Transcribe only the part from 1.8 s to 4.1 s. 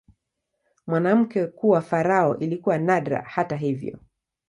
farao ilikuwa nadra, hata hivyo.